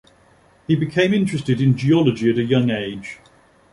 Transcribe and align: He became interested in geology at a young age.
He 0.65 0.75
became 0.75 1.13
interested 1.13 1.61
in 1.61 1.77
geology 1.77 2.31
at 2.31 2.39
a 2.39 2.43
young 2.43 2.71
age. 2.71 3.19